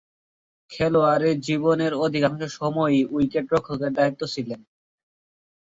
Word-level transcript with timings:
খেলোয়াড়ী 0.71 1.31
জীবনের 1.47 1.93
অধিকাংশ 2.05 2.41
সময়েই 2.59 3.01
উইকেট-রক্ষকের 3.13 3.91
দায়িত্বে 3.93 4.25
ছিলেন। 4.33 4.59